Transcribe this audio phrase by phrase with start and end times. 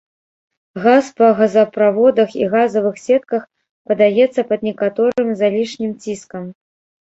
[0.85, 3.47] Газ па газаправодах і газавых сетках
[3.93, 6.53] падаецца пад некаторым залішнім ціскам.